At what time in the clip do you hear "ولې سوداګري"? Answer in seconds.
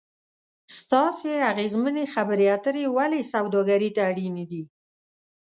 2.97-3.89